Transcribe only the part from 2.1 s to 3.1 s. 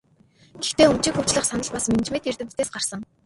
эрдэмтдээс гарсан.